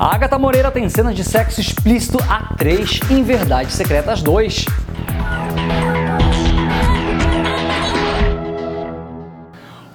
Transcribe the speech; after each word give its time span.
A 0.00 0.14
Agatha 0.14 0.38
Moreira 0.38 0.70
tem 0.70 0.88
cenas 0.88 1.12
de 1.16 1.24
sexo 1.24 1.60
explícito 1.60 2.18
a 2.30 2.54
3 2.54 3.00
em 3.10 3.20
Verdades 3.24 3.74
Secretas 3.74 4.22
2. 4.22 4.64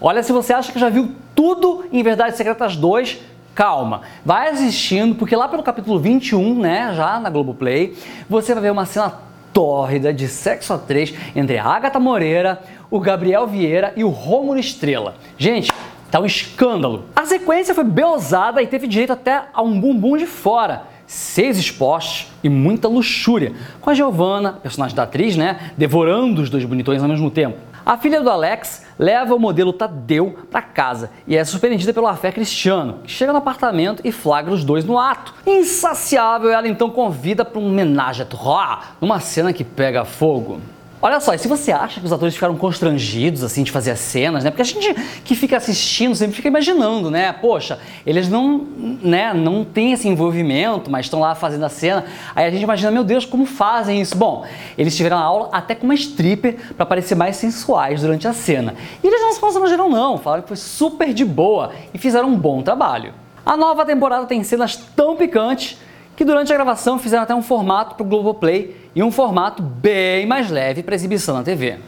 Olha, 0.00 0.24
se 0.24 0.32
você 0.32 0.52
acha 0.52 0.72
que 0.72 0.78
já 0.80 0.88
viu 0.88 1.12
tudo 1.36 1.84
em 1.92 2.02
Verdades 2.02 2.36
Secretas 2.36 2.74
2, 2.74 3.20
calma. 3.54 4.00
Vai 4.24 4.48
assistindo, 4.48 5.14
porque 5.14 5.36
lá 5.36 5.46
pelo 5.46 5.62
capítulo 5.62 6.00
21, 6.00 6.58
né, 6.58 6.92
já 6.96 7.20
na 7.20 7.30
Globoplay, 7.30 7.96
você 8.28 8.54
vai 8.54 8.62
ver 8.64 8.72
uma 8.72 8.86
cena 8.86 9.20
tórrida 9.52 10.12
de 10.12 10.26
sexo 10.26 10.72
a 10.72 10.78
3 10.78 11.14
entre 11.36 11.58
a 11.58 11.64
Agatha 11.64 12.00
Moreira, 12.00 12.60
o 12.90 12.98
Gabriel 12.98 13.46
Vieira 13.46 13.92
e 13.94 14.02
o 14.02 14.08
Rômulo 14.08 14.58
Estrela. 14.58 15.14
Gente, 15.38 15.70
Tá 16.12 16.20
um 16.20 16.26
escândalo. 16.26 17.06
A 17.16 17.24
sequência 17.24 17.74
foi 17.74 17.84
bem 17.84 18.04
ousada 18.04 18.62
e 18.62 18.66
teve 18.66 18.86
direito 18.86 19.14
até 19.14 19.44
a 19.50 19.62
um 19.62 19.80
bumbum 19.80 20.18
de 20.18 20.26
fora. 20.26 20.82
Seis 21.06 21.56
expostos 21.56 22.30
e 22.44 22.50
muita 22.50 22.86
luxúria, 22.86 23.54
com 23.80 23.88
a 23.88 23.94
Giovanna, 23.94 24.52
personagem 24.52 24.94
da 24.94 25.04
atriz, 25.04 25.38
né, 25.38 25.72
devorando 25.74 26.42
os 26.42 26.50
dois 26.50 26.66
bonitões 26.66 27.02
ao 27.02 27.08
mesmo 27.08 27.30
tempo. 27.30 27.56
A 27.84 27.96
filha 27.96 28.20
do 28.20 28.28
Alex 28.28 28.84
leva 28.98 29.34
o 29.34 29.38
modelo 29.38 29.72
Tadeu 29.72 30.38
para 30.50 30.60
casa 30.60 31.10
e 31.26 31.34
é 31.34 31.42
surpreendida 31.46 31.94
pelo 31.94 32.06
afé 32.06 32.30
cristiano, 32.30 32.98
que 33.04 33.10
chega 33.10 33.32
no 33.32 33.38
apartamento 33.38 34.02
e 34.04 34.12
flagra 34.12 34.52
os 34.52 34.62
dois 34.62 34.84
no 34.84 34.98
ato. 34.98 35.32
Insaciável, 35.46 36.50
ela 36.50 36.68
então 36.68 36.90
convida 36.90 37.42
para 37.42 37.58
um 37.58 37.68
homenagem 37.68 38.22
a 38.22 38.26
trois, 38.26 38.80
numa 39.00 39.18
cena 39.18 39.50
que 39.50 39.64
pega 39.64 40.04
fogo. 40.04 40.60
Olha 41.04 41.18
só, 41.18 41.34
e 41.34 41.38
se 41.38 41.48
você 41.48 41.72
acha 41.72 41.98
que 41.98 42.06
os 42.06 42.12
atores 42.12 42.32
ficaram 42.32 42.56
constrangidos 42.56 43.42
assim 43.42 43.64
de 43.64 43.72
fazer 43.72 43.90
as 43.90 43.98
cenas, 43.98 44.44
né? 44.44 44.50
Porque 44.50 44.62
a 44.62 44.64
gente 44.64 44.94
que 45.24 45.34
fica 45.34 45.56
assistindo 45.56 46.14
sempre 46.14 46.36
fica 46.36 46.46
imaginando, 46.46 47.10
né? 47.10 47.32
Poxa, 47.32 47.80
eles 48.06 48.28
não, 48.28 48.58
né, 49.02 49.34
não 49.34 49.64
têm 49.64 49.92
esse 49.94 50.06
envolvimento, 50.06 50.88
mas 50.88 51.06
estão 51.06 51.18
lá 51.18 51.34
fazendo 51.34 51.64
a 51.64 51.68
cena. 51.68 52.04
Aí 52.36 52.46
a 52.46 52.50
gente 52.52 52.62
imagina, 52.62 52.92
meu 52.92 53.02
Deus, 53.02 53.24
como 53.24 53.44
fazem 53.44 54.00
isso? 54.00 54.16
Bom, 54.16 54.44
eles 54.78 54.96
tiveram 54.96 55.18
a 55.18 55.22
aula 55.22 55.48
até 55.50 55.74
com 55.74 55.86
uma 55.86 55.94
stripper 55.94 56.56
para 56.76 56.86
parecer 56.86 57.16
mais 57.16 57.34
sensuais 57.34 58.02
durante 58.02 58.28
a 58.28 58.32
cena. 58.32 58.76
E 59.02 59.06
eles 59.08 59.20
não 59.20 59.32
se 59.32 59.40
constrangeram 59.40 59.88
não, 59.88 60.18
falaram 60.18 60.42
que 60.42 60.48
foi 60.48 60.56
super 60.56 61.12
de 61.12 61.24
boa 61.24 61.72
e 61.92 61.98
fizeram 61.98 62.28
um 62.28 62.36
bom 62.36 62.62
trabalho. 62.62 63.12
A 63.44 63.56
nova 63.56 63.84
temporada 63.84 64.24
tem 64.26 64.44
cenas 64.44 64.76
tão 64.76 65.16
picantes 65.16 65.78
que 66.14 66.24
durante 66.24 66.52
a 66.52 66.54
gravação 66.54 66.96
fizeram 66.96 67.24
até 67.24 67.34
um 67.34 67.42
formato 67.42 67.96
para 67.96 68.04
o 68.04 68.08
Globoplay 68.08 68.81
e 68.94 69.02
um 69.02 69.10
formato 69.10 69.62
bem 69.62 70.26
mais 70.26 70.50
leve 70.50 70.82
para 70.82 70.94
exibição 70.94 71.34
na 71.34 71.42
TV. 71.42 71.78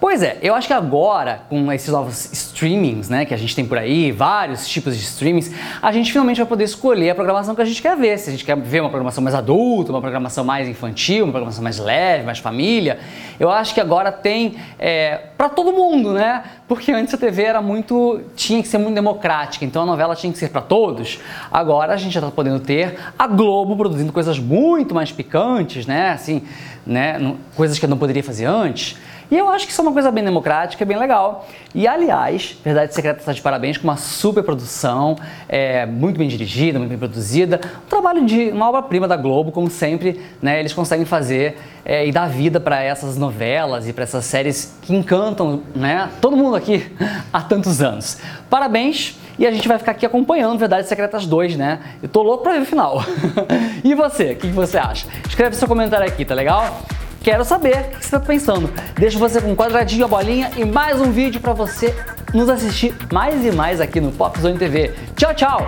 Pois 0.00 0.22
é, 0.22 0.38
eu 0.40 0.54
acho 0.54 0.66
que 0.66 0.72
agora, 0.72 1.42
com 1.50 1.70
esses 1.70 1.90
novos 1.90 2.32
streamings, 2.32 3.10
né, 3.10 3.26
que 3.26 3.34
a 3.34 3.36
gente 3.36 3.54
tem 3.54 3.66
por 3.66 3.76
aí, 3.76 4.10
vários 4.10 4.66
tipos 4.66 4.96
de 4.96 5.02
streamings, 5.02 5.52
a 5.82 5.92
gente 5.92 6.10
finalmente 6.10 6.38
vai 6.38 6.46
poder 6.46 6.64
escolher 6.64 7.10
a 7.10 7.14
programação 7.14 7.54
que 7.54 7.60
a 7.60 7.66
gente 7.66 7.82
quer 7.82 7.94
ver. 7.98 8.18
Se 8.18 8.30
a 8.30 8.32
gente 8.32 8.42
quer 8.42 8.56
ver 8.56 8.80
uma 8.80 8.88
programação 8.88 9.22
mais 9.22 9.36
adulta, 9.36 9.92
uma 9.92 10.00
programação 10.00 10.42
mais 10.42 10.66
infantil, 10.66 11.24
uma 11.24 11.32
programação 11.32 11.62
mais 11.62 11.78
leve, 11.78 12.24
mais 12.24 12.38
família, 12.38 12.98
eu 13.38 13.50
acho 13.50 13.74
que 13.74 13.80
agora 13.80 14.10
tem 14.10 14.56
é, 14.78 15.20
para 15.36 15.50
todo 15.50 15.70
mundo, 15.70 16.14
né? 16.14 16.44
Porque 16.70 16.92
antes 16.92 17.12
a 17.12 17.18
TV 17.18 17.42
era 17.42 17.60
muito, 17.60 18.20
tinha 18.36 18.62
que 18.62 18.68
ser 18.68 18.78
muito 18.78 18.94
democrática, 18.94 19.64
então 19.64 19.82
a 19.82 19.86
novela 19.86 20.14
tinha 20.14 20.32
que 20.32 20.38
ser 20.38 20.50
para 20.50 20.60
todos. 20.60 21.18
Agora 21.50 21.92
a 21.92 21.96
gente 21.96 22.12
já 22.12 22.20
está 22.20 22.30
podendo 22.30 22.60
ter 22.60 22.96
a 23.18 23.26
Globo 23.26 23.76
produzindo 23.76 24.12
coisas 24.12 24.38
muito 24.38 24.94
mais 24.94 25.10
picantes, 25.10 25.84
né? 25.84 26.12
Assim, 26.12 26.44
né? 26.86 27.34
Coisas 27.56 27.76
que 27.76 27.84
eu 27.84 27.88
não 27.88 27.98
poderia 27.98 28.22
fazer 28.22 28.44
antes. 28.44 28.96
E 29.30 29.38
eu 29.38 29.48
acho 29.48 29.64
que 29.64 29.70
isso 29.70 29.80
é 29.80 29.84
uma 29.84 29.92
coisa 29.92 30.10
bem 30.10 30.24
democrática, 30.24 30.84
bem 30.84 30.98
legal. 30.98 31.46
E 31.72 31.86
aliás, 31.86 32.56
Verdade 32.64 32.92
Secreta 32.92 33.20
está 33.20 33.32
de 33.32 33.40
parabéns 33.40 33.78
com 33.78 33.84
uma 33.84 33.96
super 33.96 34.42
produção, 34.42 35.16
é, 35.48 35.86
muito 35.86 36.18
bem 36.18 36.26
dirigida, 36.26 36.80
muito 36.80 36.90
bem 36.90 36.98
produzida. 36.98 37.60
Um 37.86 37.88
trabalho 37.88 38.26
de 38.26 38.50
uma 38.50 38.68
obra-prima 38.68 39.06
da 39.06 39.16
Globo, 39.16 39.52
como 39.52 39.70
sempre, 39.70 40.20
né, 40.42 40.58
eles 40.58 40.72
conseguem 40.72 41.06
fazer 41.06 41.56
é, 41.84 42.04
e 42.04 42.10
dar 42.10 42.28
vida 42.28 42.58
para 42.58 42.82
essas 42.82 43.16
novelas 43.16 43.86
e 43.86 43.92
para 43.92 44.02
essas 44.02 44.24
séries 44.24 44.76
que 44.82 44.96
encantam 44.96 45.62
né, 45.76 46.10
todo 46.20 46.36
mundo 46.36 46.56
aqui 46.60 46.86
há 47.32 47.40
tantos 47.40 47.82
anos. 47.82 48.18
Parabéns! 48.48 49.18
E 49.38 49.46
a 49.46 49.50
gente 49.50 49.66
vai 49.66 49.78
ficar 49.78 49.92
aqui 49.92 50.04
acompanhando 50.04 50.58
Verdades 50.58 50.86
Secretas 50.86 51.24
2, 51.24 51.56
né? 51.56 51.80
Eu 52.02 52.08
tô 52.08 52.22
louco 52.22 52.42
pra 52.42 52.52
ver 52.52 52.60
o 52.60 52.66
final. 52.66 53.02
e 53.82 53.94
você, 53.94 54.32
o 54.32 54.36
que 54.36 54.48
você 54.48 54.76
acha? 54.76 55.06
Escreve 55.26 55.56
seu 55.56 55.66
comentário 55.66 56.06
aqui, 56.06 56.26
tá 56.26 56.34
legal? 56.34 56.82
Quero 57.22 57.44
saber 57.44 57.76
o 57.76 57.84
que 57.84 57.96
você 57.96 58.16
está 58.16 58.20
pensando. 58.20 58.70
Deixo 58.98 59.18
você 59.18 59.40
com 59.40 59.52
um 59.52 59.56
quadradinho, 59.56 60.04
a 60.04 60.08
bolinha 60.08 60.50
e 60.56 60.64
mais 60.64 61.00
um 61.00 61.10
vídeo 61.10 61.40
para 61.40 61.54
você 61.54 61.94
nos 62.34 62.48
assistir 62.48 62.94
mais 63.12 63.44
e 63.44 63.50
mais 63.50 63.80
aqui 63.80 64.00
no 64.00 64.12
Pop 64.12 64.38
Zone 64.38 64.58
TV. 64.58 64.94
Tchau, 65.16 65.34
tchau! 65.34 65.66